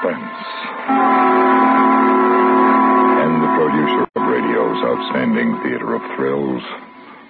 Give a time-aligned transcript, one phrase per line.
[0.00, 0.22] Suspense.
[3.20, 6.62] And the producer of radio's outstanding theater of thrills,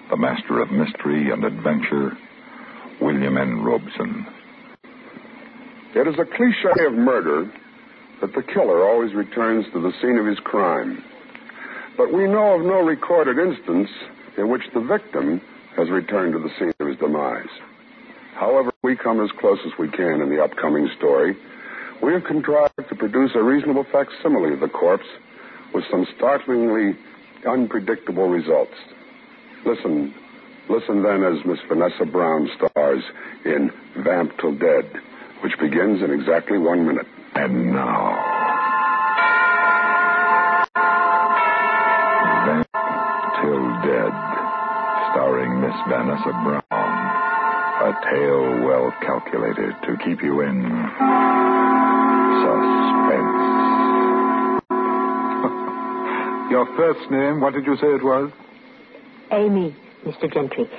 [0.09, 2.17] the master of mystery and adventure,
[3.01, 3.63] William N.
[3.63, 4.25] Robson.
[5.95, 7.51] It is a cliche of murder
[8.21, 11.03] that the killer always returns to the scene of his crime.
[11.97, 13.89] But we know of no recorded instance
[14.37, 15.41] in which the victim
[15.75, 17.49] has returned to the scene of his demise.
[18.35, 21.35] However, we come as close as we can in the upcoming story.
[22.01, 25.05] We have contrived to produce a reasonable facsimile of the corpse
[25.71, 26.97] with some startlingly
[27.47, 28.73] unpredictable results.
[29.65, 30.13] Listen,
[30.67, 33.03] listen then as Miss Vanessa Brown stars
[33.45, 33.69] in
[34.03, 34.91] Vamp Till Dead,
[35.43, 37.05] which begins in exactly one minute.
[37.35, 38.17] And now.
[42.45, 42.67] Vamp
[43.41, 44.13] Till Dead,
[45.13, 46.61] starring Miss Vanessa Brown.
[47.81, 51.50] A tale well calculated to keep you in
[52.41, 53.37] suspense.
[56.51, 58.31] Your first name, what did you say it was?
[59.31, 59.75] Amy,
[60.05, 60.31] Mr.
[60.31, 60.69] Gentry.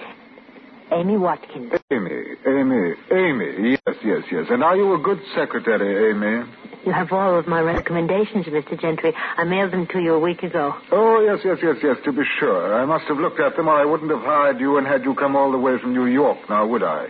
[0.92, 1.72] Amy Watkins.
[1.90, 3.78] Amy, Amy, Amy.
[3.86, 4.46] Yes, yes, yes.
[4.50, 6.44] And are you a good secretary, Amy?
[6.84, 8.78] You have all of my recommendations, Mr.
[8.78, 9.14] Gentry.
[9.38, 10.74] I mailed them to you a week ago.
[10.90, 12.74] Oh, yes, yes, yes, yes, to be sure.
[12.74, 15.14] I must have looked at them or I wouldn't have hired you and had you
[15.14, 17.06] come all the way from New York, now would I?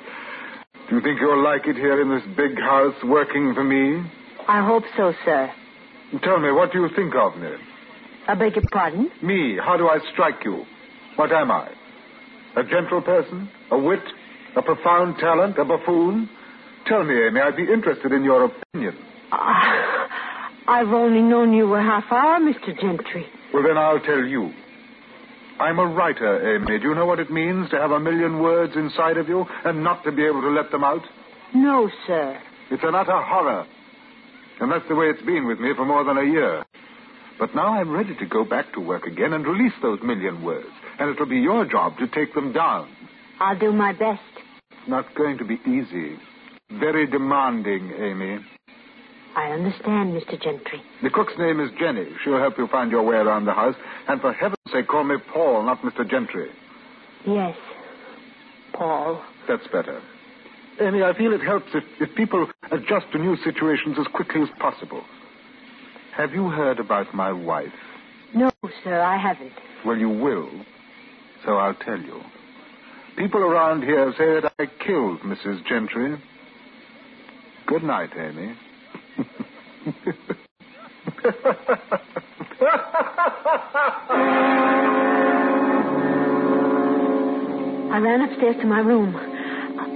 [0.88, 4.08] Do you think you'll like it here in this big house working for me?
[4.48, 5.50] I hope so, sir.
[6.22, 7.50] Tell me, what do you think of me?
[8.28, 9.10] I beg your pardon?
[9.22, 10.64] Me, how do I strike you?
[11.16, 11.68] What am I?
[12.56, 13.48] A gentle person?
[13.70, 14.00] A wit?
[14.56, 15.56] A profound talent?
[15.58, 16.28] A buffoon?
[16.86, 18.96] Tell me, Amy, I'd be interested in your opinion.
[19.30, 20.06] Uh,
[20.68, 22.78] I've only known you a half hour, Mr.
[22.78, 23.26] Gentry.
[23.54, 24.52] Well, then I'll tell you.
[25.58, 26.78] I'm a writer, Amy.
[26.78, 29.82] Do you know what it means to have a million words inside of you and
[29.82, 31.02] not to be able to let them out?
[31.54, 32.40] No, sir.
[32.70, 33.66] It's an utter horror.
[34.62, 36.62] And that's the way it's been with me for more than a year.
[37.36, 40.68] But now I'm ready to go back to work again and release those million words.
[41.00, 42.88] And it'll be your job to take them down.
[43.40, 44.22] I'll do my best.
[44.86, 46.16] Not going to be easy.
[46.78, 48.38] Very demanding, Amy.
[49.34, 50.40] I understand, Mr.
[50.40, 50.80] Gentry.
[51.02, 52.06] The cook's name is Jenny.
[52.22, 53.74] She'll help you find your way around the house.
[54.06, 56.08] And for heaven's sake, call me Paul, not Mr.
[56.08, 56.50] Gentry.
[57.26, 57.56] Yes.
[58.74, 59.24] Paul.
[59.48, 60.00] That's better.
[60.80, 64.48] Amy, I feel it helps if, if people adjust to new situations as quickly as
[64.58, 65.02] possible.
[66.16, 67.72] Have you heard about my wife?
[68.34, 68.50] No,
[68.82, 69.52] sir, I haven't.
[69.84, 70.50] Well, you will.
[71.44, 72.20] So I'll tell you.
[73.16, 75.64] People around here say that I killed Mrs.
[75.66, 76.16] Gentry.
[77.66, 78.54] Good night, Amy.
[87.90, 89.14] I ran upstairs to my room.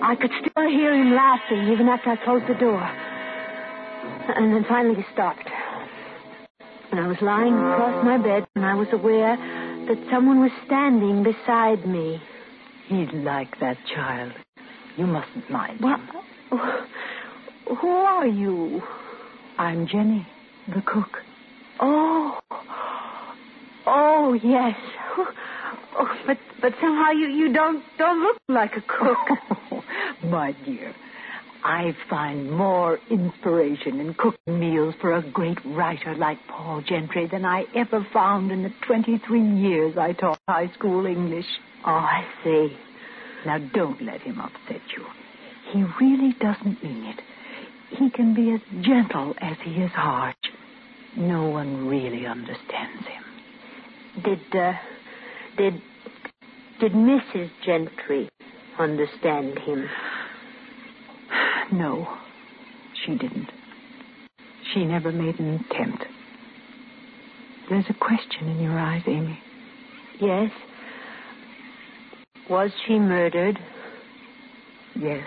[0.02, 2.82] I could still hear him laughing even after I closed the door.
[4.28, 5.48] And then finally he stopped.
[6.90, 11.22] And I was lying across my bed and I was aware that someone was standing
[11.22, 12.20] beside me.
[12.88, 14.32] He's like that child.
[14.96, 15.80] You mustn't mind.
[15.80, 16.00] What?
[17.80, 18.82] Who are you?
[19.58, 20.26] I'm Jenny,
[20.68, 21.18] the cook.
[21.80, 22.38] Oh.
[23.86, 24.76] Oh, yes.
[25.98, 29.16] Oh, but but somehow you, you don't don't look like a cook.
[30.30, 30.92] My dear,
[31.62, 37.44] I find more inspiration in cooking meals for a great writer like Paul Gentry than
[37.44, 41.46] I ever found in the 23 years I taught high school English.
[41.86, 42.76] Oh, I see.
[43.44, 45.06] Now, don't let him upset you.
[45.72, 47.20] He really doesn't mean it.
[47.96, 50.34] He can be as gentle as he is harsh.
[51.16, 54.24] No one really understands him.
[54.24, 54.72] Did uh,
[55.56, 55.80] did
[56.80, 57.50] did Mrs.
[57.64, 58.28] Gentry
[58.78, 59.88] understand him?
[61.72, 62.18] No,
[63.04, 63.50] she didn't.
[64.72, 66.04] She never made an attempt.
[67.68, 69.38] There's a question in your eyes, Amy.
[70.20, 70.50] Yes.
[72.48, 73.58] Was she murdered?
[74.94, 75.26] Yes.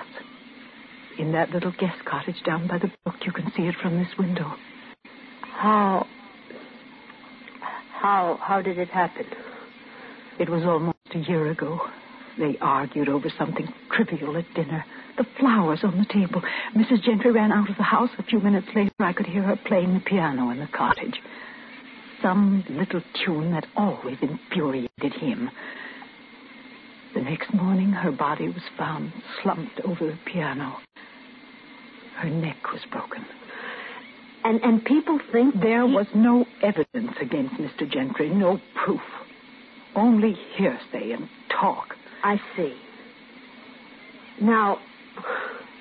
[1.18, 3.16] In that little guest cottage down by the brook.
[3.26, 4.54] You can see it from this window.
[5.42, 6.08] How.
[7.92, 8.40] How.
[8.42, 9.26] How did it happen?
[10.40, 11.82] It was almost a year ago.
[12.38, 14.86] They argued over something trivial at dinner.
[15.20, 16.42] The flowers on the table.
[16.78, 17.04] Mrs.
[17.04, 18.10] Gentry ran out of the house.
[18.18, 21.20] A few minutes later, I could hear her playing the piano in the cottage.
[22.22, 25.50] Some little tune that always infuriated him.
[27.14, 29.12] The next morning, her body was found
[29.44, 30.78] slumped over the piano.
[32.16, 33.26] Her neck was broken.
[34.46, 37.90] And and people think There he- was no evidence against Mr.
[37.92, 39.02] Gentry, no proof.
[39.98, 41.98] Only hearsay and talk.
[42.24, 42.74] I see.
[44.40, 44.80] Now,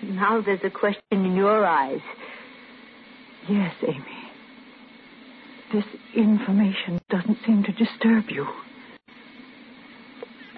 [0.03, 2.01] now there's a question in your eyes.
[3.49, 4.05] Yes, Amy.
[5.73, 5.85] This
[6.15, 8.47] information doesn't seem to disturb you.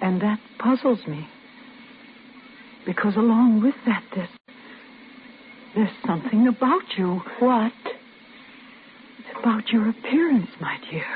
[0.00, 1.28] And that puzzles me.
[2.87, 4.28] Because along with that, there's,
[5.75, 7.20] there's something about you.
[7.38, 7.72] What?
[9.19, 11.06] It's About your appearance, my dear.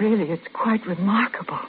[0.00, 1.60] Really, it's quite remarkable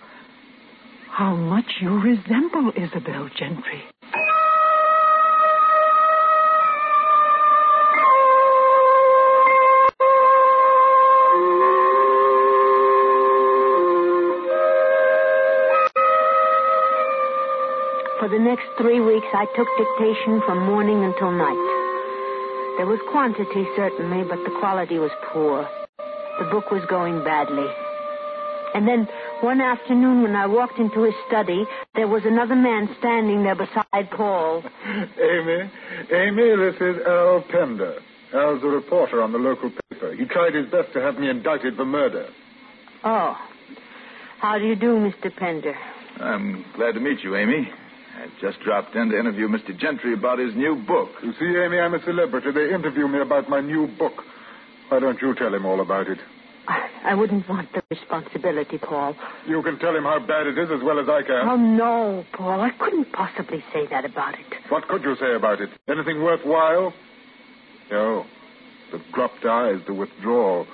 [1.10, 3.84] how much you resemble Isabel Gentry.
[18.30, 21.66] For the next three weeks, I took dictation from morning until night.
[22.78, 25.68] There was quantity, certainly, but the quality was poor.
[26.38, 27.66] The book was going badly.
[28.76, 29.08] And then,
[29.42, 31.66] one afternoon, when I walked into his study,
[31.96, 34.62] there was another man standing there beside Paul.
[34.86, 35.72] Amy,
[36.14, 37.98] Amy, this is Al Pender.
[38.32, 40.14] Al's a reporter on the local paper.
[40.14, 42.30] He tried his best to have me indicted for murder.
[43.04, 43.36] Oh.
[44.38, 45.36] How do you do, Mr.
[45.36, 45.76] Pender?
[46.20, 47.72] I'm glad to meet you, Amy.
[48.30, 49.78] I just dropped in to interview Mr.
[49.78, 51.10] Gentry about his new book.
[51.24, 52.52] You see, Amy, I'm a celebrity.
[52.52, 54.14] They interview me about my new book.
[54.90, 56.20] Why don't you tell him all about it?
[56.68, 59.16] I, I wouldn't want the responsibility, Paul.
[59.48, 61.48] You can tell him how bad it is as well as I can.
[61.48, 62.62] Oh, no, Paul.
[62.62, 64.46] I couldn't possibly say that about it.
[64.70, 65.70] What could you say about it?
[65.88, 66.94] Anything worthwhile?
[67.92, 68.26] No.
[68.92, 70.68] The dropped eyes, the withdrawal.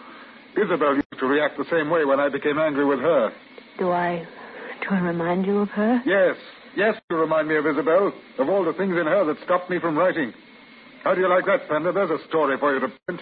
[0.58, 3.32] Isabel used to react the same way when I became angry with her.
[3.78, 4.26] Do I.
[4.82, 6.02] Do I remind you of her?
[6.06, 6.36] Yes,
[6.76, 9.80] yes, you remind me of Isabel, of all the things in her that stopped me
[9.80, 10.34] from writing.
[11.04, 11.92] How do you like that, Pender?
[11.94, 13.22] There's a story for you to print.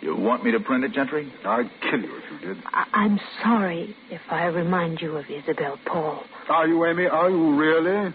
[0.00, 1.32] You want me to print it, Gentry?
[1.44, 2.62] I'd kill you if you did.
[2.66, 6.24] I- I'm sorry if I remind you of Isabel, Paul.
[6.48, 7.06] Are you, Amy?
[7.06, 8.12] Are you really?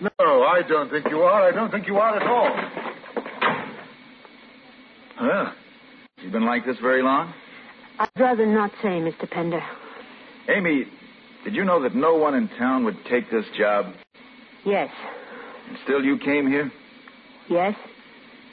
[0.00, 1.42] No, I don't think you are.
[1.48, 2.50] I don't think you are at all.
[5.20, 5.54] Well,
[6.22, 7.32] you been like this very long?
[7.98, 9.28] I'd rather not say, Mr.
[9.28, 9.62] Pender.
[10.48, 10.86] Amy,
[11.48, 13.94] did you know that no one in town would take this job?
[14.66, 14.90] Yes.
[15.66, 16.70] And still you came here?
[17.48, 17.74] Yes?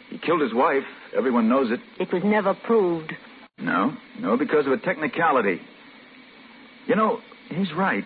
[0.09, 0.85] He killed his wife.
[1.13, 1.81] Everyone knows it.
[1.99, 3.11] It was never proved.
[3.57, 5.59] No, no, because of a technicality.
[6.87, 7.19] You know,
[7.49, 8.05] he's right.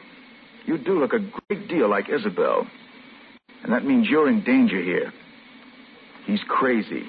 [0.65, 2.65] You do look a great deal like Isabel.
[3.61, 5.13] And that means you're in danger here.
[6.25, 7.03] He's crazy.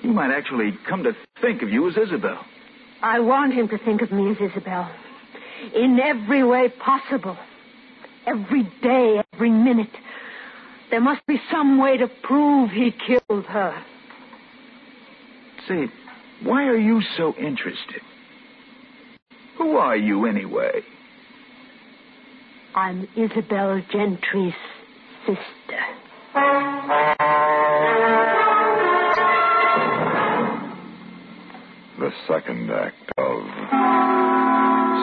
[0.00, 2.38] He might actually come to think of you as Isabel.
[3.02, 4.88] I want him to think of me as Isabel.
[5.74, 7.36] In every way possible.
[8.26, 9.90] Every day, every minute.
[10.90, 13.82] There must be some way to prove he killed her.
[15.66, 15.88] Say,
[16.42, 18.00] why are you so interested?
[19.58, 20.82] Who are you anyway?
[22.74, 24.54] I'm Isabel Gentry's
[25.26, 25.82] sister.
[31.98, 34.17] The second act of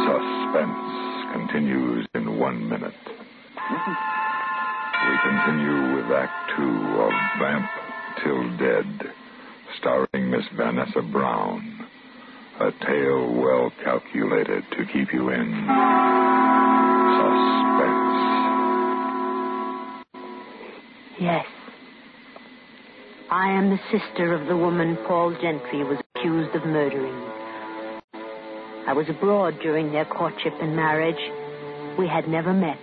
[0.06, 2.94] Suspense continues in one minute.
[5.06, 7.66] We continue with Act Two of Vamp
[8.24, 9.12] Till Dead,
[9.80, 11.88] starring Miss Vanessa Brown.
[12.60, 15.52] A tale well calculated to keep you in
[17.18, 18.16] suspense.
[21.20, 21.46] Yes.
[23.32, 27.45] I am the sister of the woman Paul Gentry was accused of murdering.
[28.88, 31.18] I was abroad during their courtship and marriage.
[31.98, 32.78] We had never met.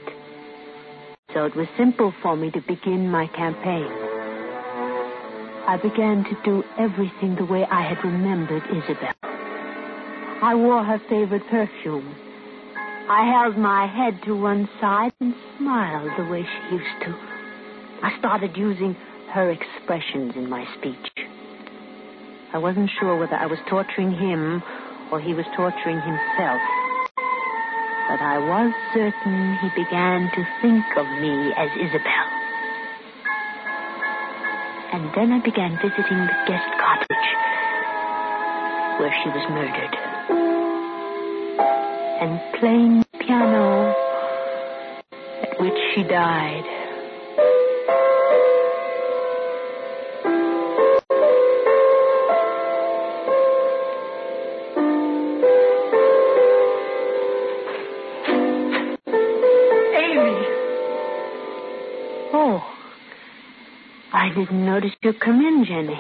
[1.32, 3.86] So it was simple for me to begin my campaign.
[5.64, 9.14] I began to do everything the way I had remembered Isabel.
[10.42, 12.16] I wore her favorite perfume.
[13.08, 17.14] I held my head to one side and smiled the way she used to.
[18.02, 18.94] I started using
[19.30, 21.12] her expressions in my speech.
[22.52, 24.62] I wasn't sure whether I was torturing him
[25.12, 26.62] or he was torturing himself.
[28.08, 32.26] But I was certain he began to think of me as Isabel.
[34.96, 37.28] And then I began visiting the guest cottage
[38.98, 39.94] where she was murdered.
[42.24, 43.94] And playing piano
[45.42, 46.81] at which she died.
[64.14, 65.98] I didn't notice you come in, Jenny.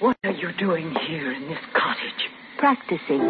[0.00, 2.28] What are you doing here in this cottage?
[2.58, 3.20] Practicing.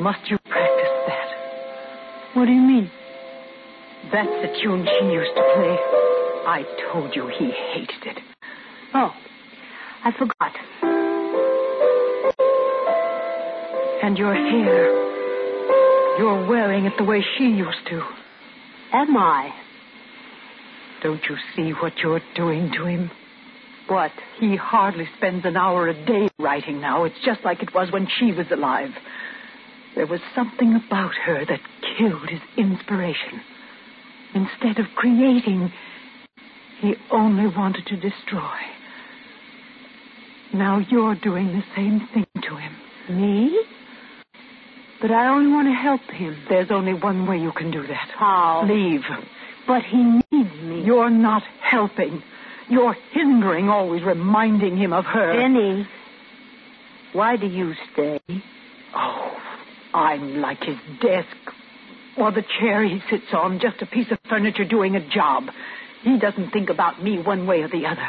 [0.00, 1.28] Must you practice that?
[2.34, 2.90] What do you mean?
[4.12, 5.76] That's the tune she used to play.
[6.46, 8.22] I told you he hated it.
[8.94, 9.12] Oh,
[10.04, 10.52] I forgot.
[14.04, 15.08] And your hair.
[16.18, 18.02] You're wearing it the way she used to.
[18.92, 19.52] Am I?
[21.02, 23.10] Don't you see what you're doing to him?
[23.88, 24.10] What?
[24.38, 27.04] He hardly spends an hour a day writing now.
[27.04, 28.90] It's just like it was when she was alive.
[29.94, 31.60] There was something about her that
[31.98, 33.40] killed his inspiration.
[34.34, 35.72] Instead of creating,
[36.80, 38.58] he only wanted to destroy.
[40.52, 42.76] Now you're doing the same thing to him.
[43.10, 43.64] Me?
[45.00, 46.36] But I only want to help him.
[46.48, 48.08] There's only one way you can do that.
[48.18, 48.64] How?
[48.68, 49.02] Leave.
[49.66, 50.20] But he
[50.68, 50.82] me.
[50.84, 52.22] You're not helping.
[52.68, 55.32] You're hindering, always reminding him of her.
[55.34, 55.86] Jenny,
[57.12, 58.20] why do you stay?
[58.94, 59.36] Oh,
[59.94, 61.36] I'm like his desk
[62.18, 65.44] or the chair he sits on, just a piece of furniture doing a job.
[66.02, 68.08] He doesn't think about me one way or the other.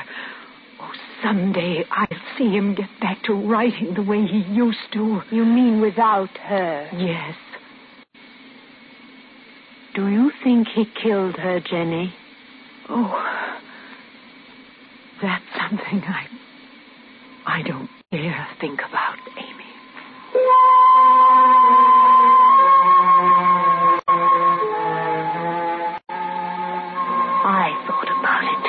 [0.82, 0.92] Oh,
[1.24, 5.22] someday I'll see him get back to writing the way he used to.
[5.32, 6.90] You mean without her?
[6.94, 7.36] Yes.
[9.96, 12.14] Do you think he killed her, Jenny?
[12.92, 13.14] Oh,
[15.22, 16.28] that's something I.
[17.46, 19.70] I don't dare think about, Amy.
[27.46, 28.66] I thought about it.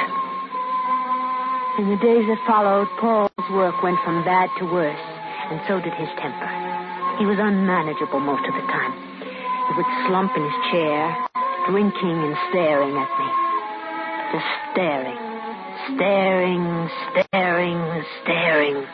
[1.80, 5.00] In the days that followed, Paul's work went from bad to worse,
[5.50, 6.48] and so did his temper.
[7.18, 8.92] He was unmanageable most of the time.
[9.68, 11.16] He would slump in his chair,
[11.68, 13.49] drinking and staring at me.
[14.32, 15.18] Just staring.
[15.96, 18.86] Staring, staring, staring.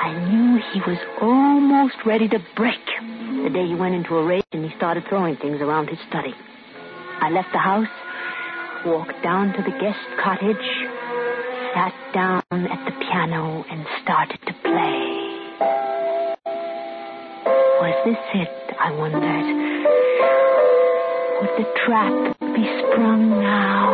[0.00, 2.80] I knew he was almost ready to break
[3.44, 6.32] the day he went into a rage and he started throwing things around his study.
[7.20, 7.88] I left the house,
[8.86, 10.68] walked down to the guest cottage,
[11.74, 15.22] sat down at the piano, and started to play.
[17.80, 19.46] Was this it, I wondered?
[21.40, 23.88] Would the trap be sprung now?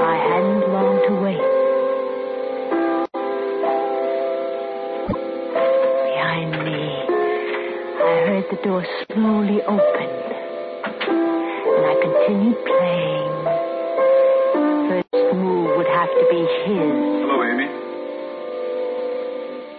[0.00, 1.46] I hadn't long to wait.
[6.14, 6.82] Behind me,
[8.00, 8.82] I heard the door
[9.12, 10.10] slowly open,
[11.76, 13.34] and I continued playing.
[14.88, 16.92] First move would have to be his.
[17.20, 17.68] Hello, Amy.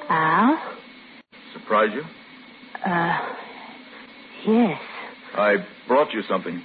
[0.09, 0.57] Al?
[1.53, 2.03] Surprise you?
[2.85, 3.17] Uh,
[4.47, 4.81] yes.
[5.39, 5.55] I
[5.87, 6.61] brought you something.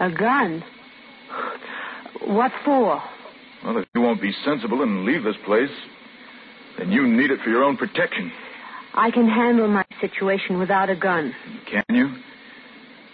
[0.00, 0.62] A gun.
[2.26, 3.02] What for?
[3.64, 5.70] Well, if you won't be sensible and leave this place,
[6.78, 8.30] then you need it for your own protection.
[8.94, 11.34] I can handle my situation without a gun.
[11.70, 12.14] Can you?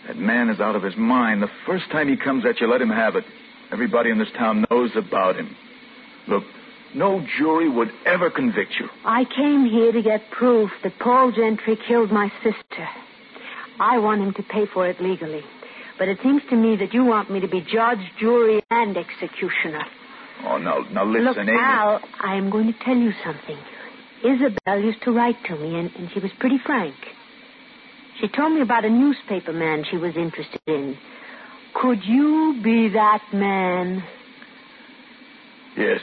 [0.07, 1.43] That man is out of his mind.
[1.43, 3.25] The first time he comes at you, let him have it.
[3.73, 5.57] Everybody in this town knows about him.
[6.27, 6.45] Look,
[6.95, 8.89] no jury would ever convict you.
[9.05, 12.89] I came here to get proof that Paul Gentry killed my sister.
[13.81, 15.43] I want him to pay for it legally.
[15.99, 19.85] But it seems to me that you want me to be judge, jury, and executioner.
[20.45, 21.59] Oh, now, now listen, Look, Amy.
[21.59, 23.59] Al, I am going to tell you something.
[24.23, 26.95] Isabel used to write to me, and, and she was pretty frank.
[28.21, 30.97] She told me about a newspaper man she was interested in.
[31.75, 34.03] Could you be that man?
[35.77, 36.01] Yes.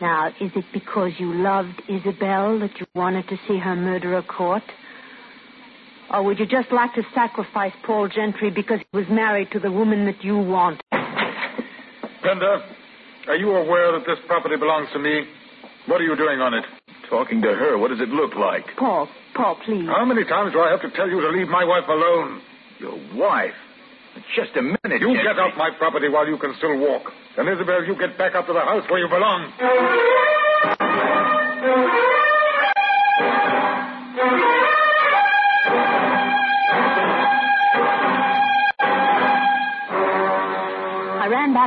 [0.00, 4.64] Now, is it because you loved Isabel that you wanted to see her murderer caught?
[6.12, 9.70] Or would you just like to sacrifice Paul Gentry because he was married to the
[9.70, 10.80] woman that you want?
[10.90, 12.62] Pender,
[13.28, 15.22] are you aware that this property belongs to me?
[15.86, 16.64] What are you doing on it?
[17.08, 18.64] Talking to her, what does it look like?
[18.76, 19.86] Paul, Paul, please.
[19.86, 22.40] How many times do I have to tell you to leave my wife alone?
[22.78, 23.54] Your wife?
[24.36, 25.00] Just a minute.
[25.00, 25.22] You Gentry.
[25.22, 27.12] get off my property while you can still walk.
[27.38, 29.52] And Isabel, you get back up to the house where you belong.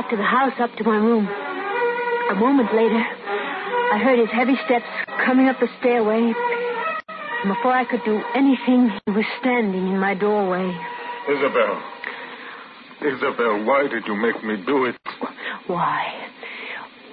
[0.04, 1.26] Back to the house up to my room.
[1.26, 4.84] A moment later, I heard his heavy steps
[5.24, 6.20] coming up the stairway.
[6.20, 10.68] And before I could do anything, he was standing in my doorway.
[11.26, 11.82] Isabel.
[13.00, 14.96] Isabel, why did you make me do it?
[15.68, 16.12] Why?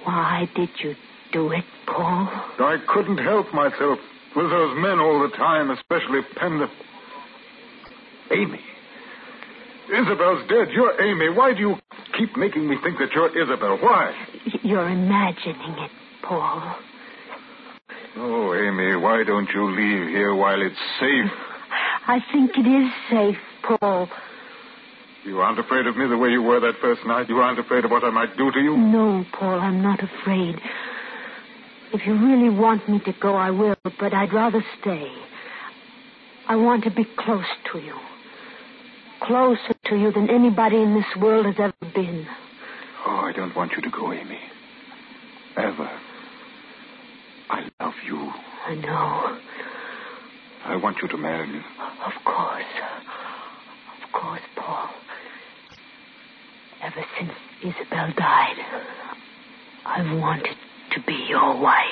[0.04, 0.94] Why did you
[1.32, 2.28] do it, Paul?
[2.58, 4.00] I couldn't help myself
[4.36, 6.68] with those men all the time, especially Pender.
[8.32, 8.60] Amy.
[9.88, 10.68] Isabel's dead.
[10.72, 11.30] You're Amy.
[11.30, 11.76] Why do you
[12.18, 13.78] keep making me think that you're Isabel?
[13.78, 14.12] Why?
[14.62, 15.90] You're imagining it,
[16.22, 16.76] Paul.
[18.16, 21.30] Oh, Amy, why don't you leave here while it's safe?
[22.06, 24.08] I think it is safe, Paul.
[25.24, 27.28] You aren't afraid of me the way you were that first night.
[27.28, 28.76] You aren't afraid of what I might do to you.
[28.76, 30.56] No, Paul, I'm not afraid.
[31.94, 35.06] If you really want me to go, I will, but I'd rather stay.
[36.48, 37.94] I want to be close to you.
[39.22, 42.26] Closer to you than anybody in this world has ever been.
[43.06, 44.38] Oh, I don't want you to go, Amy.
[45.56, 45.90] Ever.
[47.50, 48.32] I love you.
[48.66, 49.38] I know.
[50.64, 51.60] I want you to marry me.
[52.06, 52.64] Of course.
[54.02, 54.88] Of course, Paul.
[56.82, 57.32] Ever since
[57.62, 58.56] Isabel died,
[59.84, 60.56] I've wanted
[60.92, 61.91] to be your wife.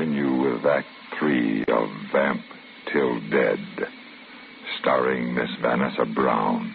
[0.00, 0.86] Continue with Act
[1.18, 2.40] three of Vamp
[2.90, 3.58] Till Dead,
[4.80, 6.72] starring Miss Vanessa Brown.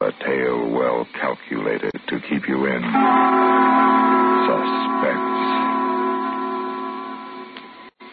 [0.00, 2.82] A tale well calculated to keep you in
[4.46, 5.40] suspense.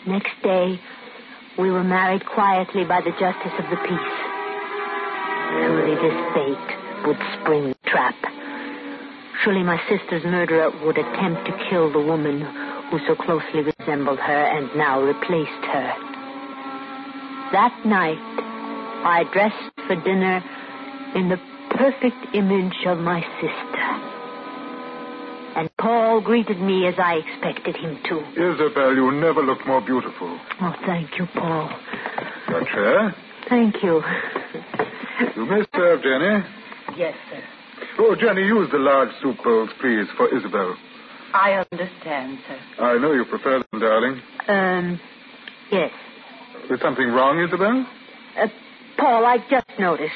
[0.08, 0.80] Next day,
[1.60, 4.18] we were married quietly by the justice of the peace.
[5.54, 8.16] Surely this fate would spring the trap.
[9.44, 12.42] Surely my sister's murderer would attempt to kill the woman
[12.90, 15.94] who so closely resembled her and now replaced her.
[17.54, 18.20] That night,
[19.06, 20.44] I dressed for dinner
[21.16, 21.38] in the
[21.72, 23.84] perfect image of my sister.
[25.56, 28.20] And Paul greeted me as I expected him to.
[28.36, 30.38] Isabel, you never looked more beautiful.
[30.62, 31.72] Oh, thank you, Paul.
[32.50, 33.16] Your chair?
[33.50, 34.04] Thank you.
[35.36, 36.44] You may serve, Jenny.
[36.98, 37.44] Yes, sir.
[38.00, 40.76] Oh, Jenny, use the large soup bowls, please, for Isabel.
[41.34, 42.60] I understand, sir.
[42.80, 44.22] I know you prefer them, darling.
[44.48, 45.00] Um,
[45.72, 45.92] yes.
[46.70, 47.86] Is something wrong, Isabel?
[48.38, 48.48] Uh,
[48.98, 50.14] Paul, I just noticed.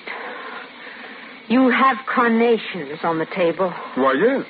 [1.48, 3.74] You have carnations on the table.
[3.96, 4.46] Why, yes.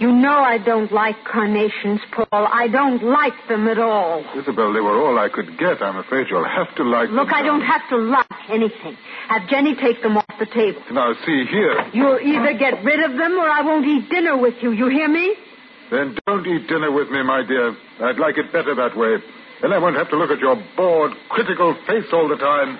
[0.00, 2.26] You know I don't like carnations, Paul.
[2.50, 4.24] I don't like them at all.
[4.34, 5.80] Isabel, they were all I could get.
[5.80, 7.34] I'm afraid you'll have to like Look, them.
[7.34, 8.96] I don't have to like anything.
[9.28, 10.82] Have Jenny take them off the table.
[10.90, 11.88] Now, see here.
[11.94, 14.72] You'll either get rid of them or I won't eat dinner with you.
[14.72, 15.36] You hear me?
[15.94, 17.70] Then don't eat dinner with me, my dear.
[18.00, 19.14] I'd like it better that way.
[19.62, 22.78] Then I won't have to look at your bored, critical face all the time.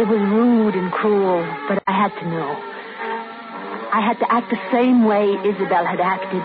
[0.00, 2.50] It was rude and cruel, but I had to know.
[3.92, 6.42] I had to act the same way Isabel had acted,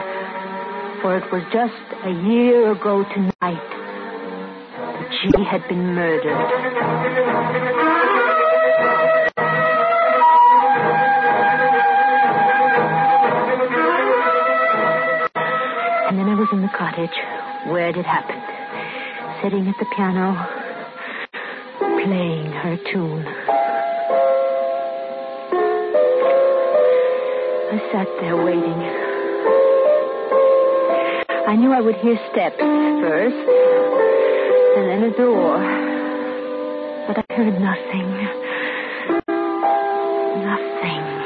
[1.02, 3.77] for it was just a year ago tonight
[5.36, 6.32] she had been murdered.
[16.08, 17.18] And then I was in the cottage
[17.68, 18.42] where it happened,
[19.44, 20.36] sitting at the piano,
[22.04, 23.26] playing her tune.
[27.70, 28.82] I sat there waiting.
[31.48, 33.36] I knew I would hear steps first,
[34.78, 35.58] and then a door.
[37.08, 38.08] But I heard nothing.
[40.44, 41.17] Nothing.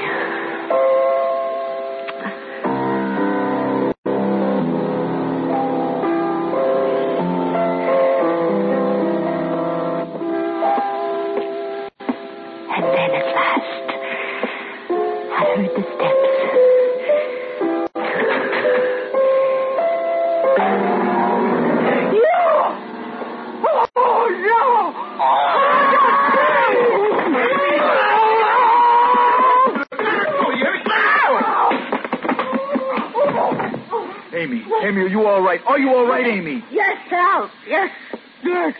[34.34, 35.60] Amy, Amy, are you all right?
[35.65, 36.63] Are you all right, Amy?
[36.72, 37.52] Yes, Sal.
[37.67, 37.91] Yes.
[38.44, 38.74] Yes.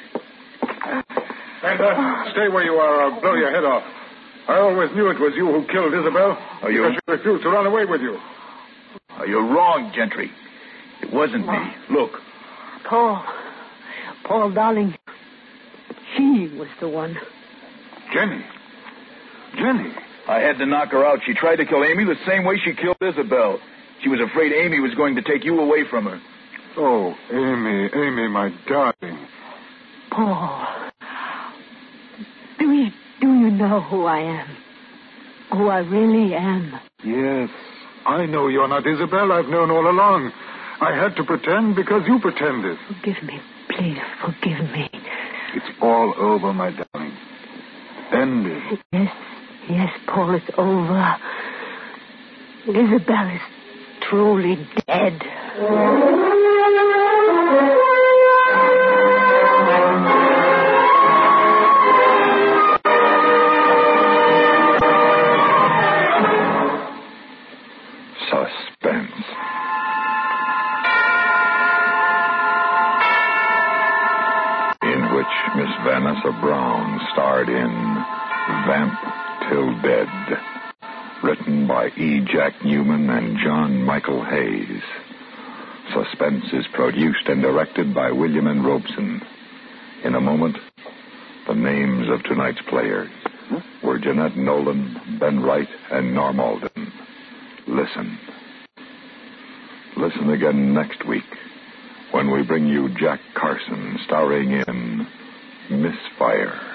[1.64, 3.02] Amber, stay where you are.
[3.04, 3.84] I'll blow your head off.
[4.48, 6.38] I always knew it was you who killed Isabel.
[6.62, 8.20] Are you- Because she refused to run away with you.
[9.20, 10.32] Oh, you're wrong, Gentry.
[11.02, 11.74] It wasn't me.
[11.90, 12.20] Look,
[12.86, 13.24] Paul.
[14.24, 14.96] Paul, darling.
[16.16, 17.18] She was the one.
[18.14, 18.44] Jenny.
[19.56, 19.92] Jenny.
[20.28, 21.20] I had to knock her out.
[21.26, 23.60] She tried to kill Amy the same way she killed Isabel.
[24.04, 26.20] She was afraid Amy was going to take you away from her.
[26.78, 29.28] Oh, Amy, Amy, my darling.
[30.12, 30.68] Paul.
[32.60, 34.48] Do you, do you know who I am?
[35.52, 36.80] Who I really am?
[37.04, 37.50] Yes,
[38.06, 39.32] I know you're not Isabel.
[39.32, 40.32] I've known all along.
[40.82, 42.78] I had to pretend because you pretended.
[42.88, 43.40] Forgive me.
[43.70, 44.90] Please, forgive me.
[45.54, 47.18] It's all over, my darling.
[48.14, 48.80] Ended.
[48.92, 49.14] Yes,
[49.70, 51.18] yes, Paul, it's over.
[52.68, 53.42] Isabel is
[54.12, 55.22] truly dead.
[68.28, 69.12] Suspense.
[74.84, 77.72] In which Miss Vanessa Brown starred in
[78.68, 78.94] Vamp
[79.48, 80.51] Till Dead.
[81.32, 82.20] Written by E.
[82.26, 84.82] Jack Neuman and John Michael Hayes.
[85.94, 88.62] Suspense is produced and directed by William N.
[88.64, 89.22] Robson.
[90.04, 90.58] In a moment,
[91.48, 93.10] the names of tonight's players
[93.82, 96.92] were Jeanette Nolan, Ben Wright, and Norm Alden.
[97.66, 98.20] Listen.
[99.96, 101.24] Listen again next week
[102.12, 105.08] when we bring you Jack Carson starring in
[105.70, 106.71] Misfire.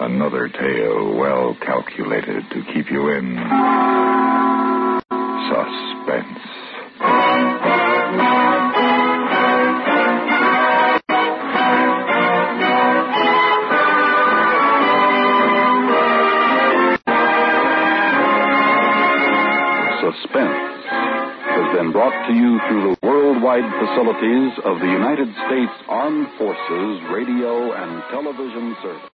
[0.00, 3.36] Another tale well calculated to keep you in
[5.50, 6.40] suspense.
[20.00, 20.80] Suspense
[21.44, 27.02] has been brought to you through the worldwide facilities of the United States Armed Forces
[27.12, 29.19] Radio and Television Service.